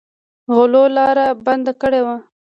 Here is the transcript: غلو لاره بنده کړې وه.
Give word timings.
غلو 0.55 0.83
لاره 0.97 1.25
بنده 1.45 1.73
کړې 1.81 2.01
وه. 2.05 2.15